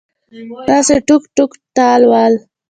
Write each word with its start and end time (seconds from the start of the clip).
داسې 0.69 0.95
ټوک 1.07 1.23
ټوک 1.35 1.51
تال 1.75 2.01
ول 2.11 2.33